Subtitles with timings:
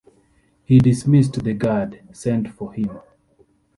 [0.63, 3.01] He dismissed the guard sent for him.